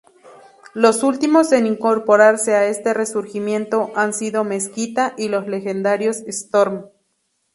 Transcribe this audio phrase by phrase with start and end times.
[0.73, 6.85] Los últimos en incorporarse a este resurgimiento, han sido Mezquita y los legendarios Storm.